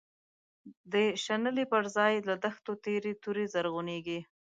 د 0.91 0.93
شنلی 1.23 1.65
بر 1.71 1.83
ځای 1.95 2.13
له 2.27 2.35
دښتو، 2.43 2.71
تیری 2.83 3.13
توری 3.23 3.45
زرعونیږی 3.53 4.19